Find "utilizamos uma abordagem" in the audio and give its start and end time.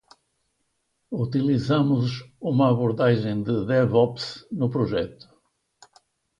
1.25-3.43